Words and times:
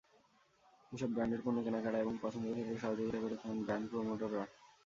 এসব 0.91 1.09
ব্র্যান্ডের 1.11 1.41
পণ্য 1.43 1.57
কেনাকাটায় 1.63 2.03
এবং 2.03 2.13
পছন্দের 2.21 2.53
ক্ষেত্রে 2.55 2.81
সহযোগিতা 2.83 3.19
করে 3.19 3.35
থাকেন 3.35 3.59
ব্র্যান্ড 3.63 3.85
প্রমোটররা। 3.91 4.43